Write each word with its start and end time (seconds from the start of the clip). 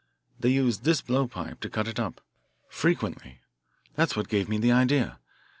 They 0.39 0.49
use 0.49 0.79
this 0.79 0.99
blowpipe 0.99 1.59
to 1.59 1.69
cut 1.69 1.87
it 1.87 1.99
up, 1.99 2.21
frequently. 2.69 3.41
That's 3.93 4.15
what 4.15 4.29
gave 4.29 4.49
me 4.49 4.57
the 4.57 4.71
idea. 4.71 5.19